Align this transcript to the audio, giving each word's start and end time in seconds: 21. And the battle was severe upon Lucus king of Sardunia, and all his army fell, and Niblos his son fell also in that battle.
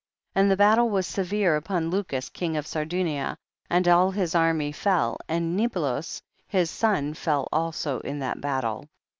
21. 0.33 0.41
And 0.43 0.51
the 0.51 0.57
battle 0.57 0.89
was 0.89 1.05
severe 1.05 1.55
upon 1.55 1.91
Lucus 1.91 2.29
king 2.29 2.57
of 2.57 2.65
Sardunia, 2.65 3.37
and 3.69 3.87
all 3.87 4.09
his 4.09 4.33
army 4.33 4.71
fell, 4.71 5.19
and 5.29 5.55
Niblos 5.55 6.23
his 6.47 6.71
son 6.71 7.13
fell 7.13 7.47
also 7.51 7.99
in 7.99 8.17
that 8.17 8.41
battle. 8.41 8.87